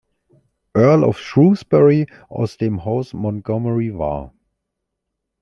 Earl 0.73 1.03
of 1.05 1.19
Shrewsbury 1.19 2.07
aus 2.27 2.57
dem 2.57 2.85
Haus 2.85 3.13
Montgommery 3.13 3.95
war. 3.95 4.33